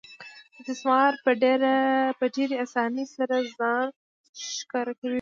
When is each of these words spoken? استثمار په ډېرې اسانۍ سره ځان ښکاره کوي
استثمار 0.59 1.11
په 2.19 2.25
ډېرې 2.37 2.55
اسانۍ 2.65 3.05
سره 3.15 3.35
ځان 3.57 3.87
ښکاره 4.59 4.93
کوي 4.99 5.09